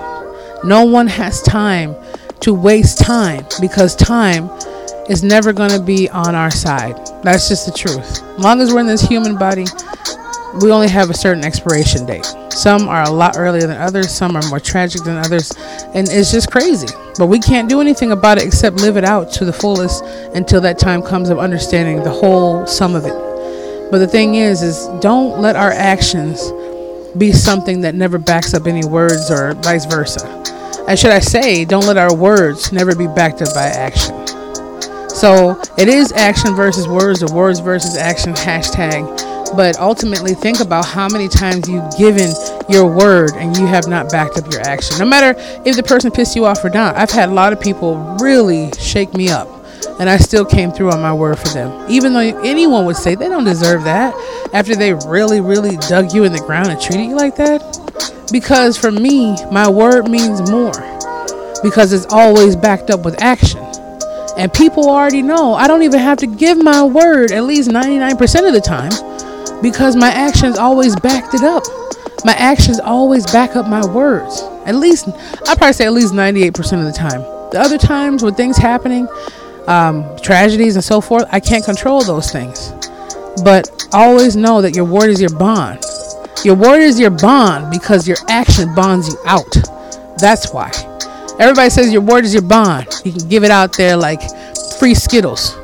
No 0.64 0.86
one 0.86 1.06
has 1.06 1.44
time 1.44 1.96
to 2.40 2.52
waste 2.52 2.98
time 2.98 3.46
because 3.62 3.96
time 3.96 4.50
is 5.08 5.22
never 5.22 5.54
going 5.54 5.70
to 5.70 5.82
be 5.82 6.10
on 6.10 6.34
our 6.34 6.50
side. 6.50 6.98
That's 7.22 7.48
just 7.48 7.68
the 7.68 7.74
truth. 7.74 8.24
As 8.24 8.40
long 8.40 8.60
as 8.60 8.74
we're 8.74 8.80
in 8.80 8.88
this 8.88 9.04
human 9.04 9.38
body, 9.38 9.66
we 10.62 10.72
only 10.72 10.88
have 10.88 11.10
a 11.10 11.14
certain 11.14 11.44
expiration 11.44 12.06
date. 12.06 12.26
Some 12.50 12.88
are 12.88 13.04
a 13.04 13.10
lot 13.10 13.38
earlier 13.38 13.66
than 13.66 13.78
others, 13.78 14.12
some 14.12 14.36
are 14.36 14.48
more 14.50 14.60
tragic 14.60 15.04
than 15.04 15.18
others, 15.18 15.52
and 15.94 16.08
it's 16.10 16.32
just 16.32 16.52
crazy. 16.52 16.88
But 17.18 17.28
we 17.28 17.40
can't 17.40 17.68
do 17.68 17.82
anything 17.82 18.12
about 18.12 18.38
it 18.38 18.46
except 18.46 18.78
live 18.78 18.98
it 18.98 19.04
out 19.04 19.32
to 19.34 19.46
the 19.46 19.54
fullest 19.54 20.04
until 20.36 20.62
that 20.62 20.78
time 20.78 21.02
comes 21.02 21.30
of 21.30 21.40
understanding 21.40 22.04
the 22.04 22.12
whole 22.12 22.68
sum 22.68 22.96
of 22.96 23.06
it. 23.06 23.14
But 23.92 24.00
the 24.00 24.08
thing 24.08 24.36
is 24.36 24.62
is 24.62 24.88
don't 25.02 25.42
let 25.42 25.56
our 25.56 25.72
actions 25.72 26.52
be 27.18 27.32
something 27.32 27.82
that 27.82 27.96
never 27.96 28.18
backs 28.18 28.54
up 28.54 28.68
any 28.68 28.86
words 28.86 29.30
or 29.30 29.54
vice 29.56 29.86
versa. 29.86 30.28
And 30.88 30.98
should 30.98 31.12
I 31.12 31.20
say, 31.20 31.66
don't 31.66 31.86
let 31.86 31.98
our 31.98 32.14
words 32.14 32.72
never 32.72 32.96
be 32.96 33.08
backed 33.08 33.42
up 33.42 33.54
by 33.54 33.64
action. 33.64 34.28
So 35.10 35.62
it 35.78 35.88
is 35.88 36.12
action 36.12 36.56
versus 36.56 36.88
words 36.88 37.24
or 37.24 37.34
words 37.34 37.60
versus 37.60 37.96
action 37.96 38.34
hashtag 38.34 39.33
but 39.56 39.80
ultimately, 39.80 40.34
think 40.34 40.60
about 40.60 40.86
how 40.86 41.08
many 41.08 41.28
times 41.28 41.68
you've 41.70 41.98
given 41.98 42.32
your 42.70 42.86
word 42.86 43.32
and 43.36 43.56
you 43.58 43.66
have 43.66 43.88
not 43.88 44.10
backed 44.12 44.38
up 44.38 44.52
your 44.52 44.62
action. 44.62 44.98
No 45.00 45.06
matter 45.06 45.40
if 45.66 45.76
the 45.76 45.84
person 45.84 46.12
pissed 46.12 46.36
you 46.36 46.46
off 46.46 46.64
or 46.64 46.70
not. 46.70 46.96
I've 46.96 47.12
had 47.12 47.30
a 47.30 47.34
lot 47.34 47.54
of 47.54 47.60
people 47.60 47.98
really 48.20 48.72
shake 48.80 49.14
me 49.14 49.30
up, 49.30 49.48
and 50.00 50.10
I 50.10 50.18
still 50.18 50.46
came 50.46 50.72
through 50.72 50.92
on 50.92 51.02
my 51.02 51.14
word 51.14 51.40
for 51.40 51.50
them. 51.50 51.86
Even 51.90 52.14
though 52.14 52.20
anyone 52.20 52.86
would 52.86 52.96
say 52.96 53.16
they 53.16 53.30
don't 53.30 53.44
deserve 53.44 53.84
that 53.84 54.14
after 54.54 54.76
they 54.76 54.94
really, 54.94 55.42
really 55.42 55.78
dug 55.78 56.14
you 56.14 56.24
in 56.24 56.32
the 56.32 56.40
ground 56.40 56.70
and 56.70 56.80
treated 56.80 57.08
you 57.08 57.16
like 57.16 57.36
that. 57.38 57.62
Because 58.32 58.78
for 58.78 58.92
me, 58.92 59.36
my 59.52 59.70
word 59.70 60.10
means 60.10 60.50
more 60.50 60.74
because 61.62 61.94
it's 61.94 62.12
always 62.12 62.56
backed 62.56 62.90
up 62.90 63.06
with 63.06 63.22
action. 63.22 63.60
And 64.36 64.52
people 64.52 64.90
already 64.90 65.22
know 65.22 65.54
I 65.54 65.68
don't 65.68 65.84
even 65.84 66.00
have 66.00 66.18
to 66.20 66.28
give 66.28 66.58
my 66.58 66.84
word 66.84 67.32
at 67.32 67.44
least 67.44 67.70
99% 67.70 68.48
of 68.48 68.54
the 68.54 68.62
time 68.62 68.92
because 69.64 69.96
my 69.96 70.10
actions 70.10 70.58
always 70.58 70.94
backed 71.00 71.34
it 71.34 71.42
up. 71.42 71.64
My 72.26 72.34
actions 72.34 72.80
always 72.80 73.26
back 73.32 73.56
up 73.56 73.68
my 73.68 73.84
words. 73.88 74.42
At 74.66 74.76
least, 74.76 75.08
I 75.48 75.56
probably 75.56 75.74
say 75.74 75.86
at 75.86 75.94
least 75.94 76.14
98% 76.14 76.80
of 76.80 76.86
the 76.86 76.92
time. 76.92 77.22
The 77.52 77.60
other 77.60 77.78
times 77.78 78.24
with 78.24 78.36
things 78.36 78.58
happening, 78.58 79.08
um, 79.68 80.06
tragedies 80.22 80.76
and 80.76 80.84
so 80.84 81.00
forth. 81.00 81.26
I 81.32 81.40
can't 81.40 81.64
control 81.64 82.02
those 82.04 82.32
things. 82.32 82.74
But 83.44 83.88
always 83.94 84.36
know 84.36 84.62
that 84.62 84.76
your 84.76 84.86
word 84.86 85.10
is 85.10 85.22
your 85.22 85.36
bond. 85.40 85.84
Your 86.44 86.56
word 86.56 86.82
is 86.82 87.00
your 87.00 87.10
bond 87.10 87.72
because 87.72 88.08
your 88.08 88.18
action 88.28 88.76
bonds 88.76 89.08
you 89.08 89.18
out. 89.26 89.56
That's 90.18 90.54
why. 90.54 90.72
Everybody 91.40 91.70
says 91.70 91.92
your 91.92 92.02
word 92.02 92.26
is 92.26 92.34
your 92.34 92.44
bond. 92.44 92.88
You 93.06 93.14
can 93.14 93.30
give 93.30 93.44
it 93.44 93.52
out 93.52 93.76
there 93.78 93.96
like 93.96 94.22
free 94.78 94.94
Skittles. 94.94 95.56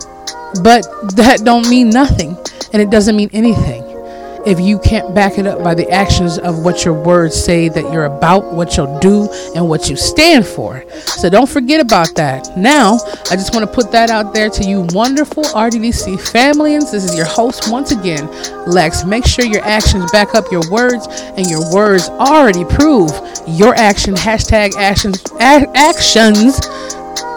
But 0.64 0.84
that 1.16 1.42
don't 1.44 1.70
mean 1.70 1.90
nothing 1.90 2.38
and 2.72 2.82
it 2.82 2.90
doesn't 2.90 3.16
mean 3.16 3.30
anything 3.34 3.89
if 4.50 4.60
you 4.60 4.80
can't 4.80 5.14
back 5.14 5.38
it 5.38 5.46
up 5.46 5.64
by 5.64 5.76
the 5.76 5.88
actions 5.92 6.40
of 6.40 6.66
what 6.66 6.84
your 6.84 6.96
words 6.96 7.36
say 7.36 7.70
that 7.70 7.94
you're 7.94 8.06
about, 8.06 8.52
what 8.52 8.76
you'll 8.76 9.00
do, 9.00 9.30
and 9.56 9.70
what 9.70 9.90
you 9.90 9.96
stand 9.96 10.46
for. 10.46 10.84
So 11.06 11.30
don't 11.30 11.48
forget 11.48 11.80
about 11.80 12.16
that. 12.16 12.58
Now, 12.58 12.98
I 13.30 13.36
just 13.36 13.54
want 13.54 13.70
to 13.70 13.72
put 13.72 13.92
that 13.92 14.10
out 14.10 14.34
there 14.34 14.50
to 14.50 14.64
you, 14.64 14.88
wonderful 14.90 15.44
RDDC 15.44 16.20
families. 16.32 16.92
This 16.92 17.04
is 17.04 17.16
your 17.16 17.28
host 17.28 17.72
once 17.72 17.92
again, 17.92 18.28
Lex. 18.66 19.06
Make 19.06 19.26
sure 19.26 19.46
your 19.46 19.64
actions 19.64 20.12
back 20.12 20.34
up 20.34 20.52
your 20.52 20.64
words, 20.72 21.06
and 21.10 21.48
your 21.48 21.72
words 21.72 22.10
already 22.10 22.66
prove 22.66 23.12
your 23.48 23.76
action. 23.76 24.16
Hashtag 24.16 24.76
actions. 24.78 25.24
A- 25.36 25.70
actions. 25.76 26.60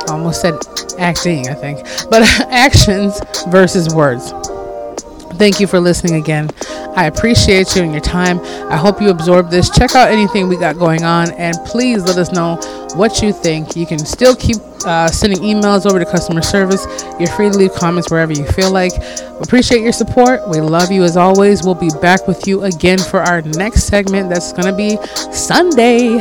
Almost 0.09 0.41
said 0.41 0.55
acting, 0.99 1.49
I 1.49 1.55
think, 1.55 1.87
but 2.11 2.23
actions 2.51 3.21
versus 3.49 3.95
words. 3.95 4.33
Thank 5.39 5.61
you 5.61 5.67
for 5.67 5.81
listening 5.81 6.15
again. 6.15 6.51
I 6.95 7.07
appreciate 7.07 7.75
you 7.75 7.83
and 7.83 7.93
your 7.93 8.01
time. 8.03 8.41
I 8.71 8.77
hope 8.77 9.01
you 9.01 9.09
absorb 9.09 9.51
this. 9.51 9.71
Check 9.71 9.95
out 9.95 10.11
anything 10.11 10.49
we 10.49 10.57
got 10.57 10.79
going 10.79 11.05
on 11.05 11.31
and 11.33 11.57
please 11.65 12.05
let 12.05 12.19
us 12.19 12.33
know 12.33 12.59
what 12.97 13.23
you 13.23 13.33
think. 13.33 13.77
You 13.77 13.87
can 13.87 13.99
still 13.99 14.35
keep 14.35 14.57
uh, 14.87 15.09
sending 15.09 15.41
emails 15.41 15.87
over 15.87 15.99
to 15.99 16.05
customer 16.05 16.43
service. 16.43 16.87
You're 17.19 17.31
free 17.31 17.51
to 17.51 17.57
leave 17.57 17.73
comments 17.75 18.11
wherever 18.11 18.33
you 18.33 18.47
feel 18.47 18.71
like. 18.71 18.93
Appreciate 19.41 19.83
your 19.83 19.93
support. 19.93 20.49
We 20.49 20.61
love 20.61 20.91
you 20.91 21.03
as 21.03 21.17
always. 21.17 21.65
We'll 21.65 21.75
be 21.75 21.91
back 22.01 22.27
with 22.27 22.47
you 22.47 22.65
again 22.65 22.99
for 22.99 23.21
our 23.21 23.43
next 23.43 23.85
segment 23.85 24.29
that's 24.29 24.53
going 24.53 24.67
to 24.67 24.77
be 24.77 24.97
Sunday 25.33 26.19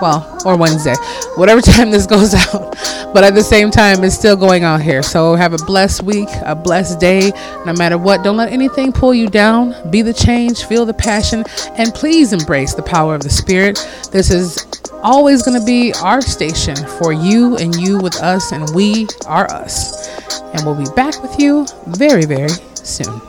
well, 0.00 0.38
or 0.44 0.56
Wednesday, 0.56 0.94
whatever 1.36 1.60
time 1.62 1.90
this 1.90 2.06
goes 2.06 2.34
out. 2.34 2.76
But 3.14 3.24
at 3.24 3.34
the 3.34 3.42
same 3.42 3.70
time, 3.70 4.02
it's 4.04 4.14
still 4.14 4.36
going 4.36 4.64
on 4.64 4.80
here. 4.80 5.02
So 5.02 5.34
have 5.34 5.52
a 5.52 5.64
blessed 5.64 6.02
week, 6.02 6.28
a 6.44 6.54
blessed 6.54 7.00
day, 7.00 7.32
no 7.64 7.72
matter 7.74 7.98
what. 7.98 8.22
Don't 8.22 8.36
let 8.36 8.52
anything 8.52 8.92
pull 8.92 9.14
you 9.14 9.28
down. 9.28 9.74
Be 9.90 10.02
the 10.02 10.12
change, 10.12 10.64
feel 10.64 10.84
the 10.84 10.94
passion, 10.94 11.44
and 11.76 11.94
please 11.94 12.32
embrace 12.32 12.74
the 12.74 12.82
power 12.82 13.14
of 13.14 13.22
the 13.22 13.30
Spirit. 13.30 13.76
This 14.10 14.30
is 14.30 14.66
always 15.04 15.42
going 15.42 15.58
to 15.58 15.64
be 15.64 15.92
our 16.02 16.20
station 16.20 16.74
for 16.98 17.12
you 17.12 17.56
and 17.58 17.74
you 17.76 17.98
with 17.98 18.16
us, 18.16 18.52
and 18.52 18.68
we 18.74 19.06
are 19.26 19.48
us. 19.52 20.08
And 20.54 20.64
we'll 20.64 20.74
be 20.74 20.90
back 20.96 21.22
with 21.22 21.38
you 21.38 21.66
very, 21.86 22.24
very 22.24 22.48
soon. 22.74 23.20